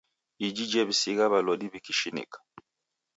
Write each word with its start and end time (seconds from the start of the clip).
Iji 0.47 0.63
jew'isigha 0.71 1.25
w'alodi 1.31 1.65
w'ikishinika. 1.71 2.37